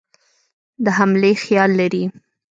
[0.83, 2.03] د حملې خیال لري.